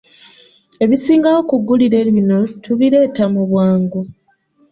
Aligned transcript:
Ebisingawo 0.83 1.39
ku 1.49 1.55
ggulire 1.61 1.99
lino, 2.07 2.39
tubireeta 2.63 3.23
mu 3.33 3.41
bwangu. 3.49 4.01